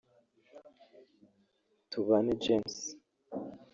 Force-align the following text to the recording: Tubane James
Tubane 1.91 2.33
James 2.43 2.75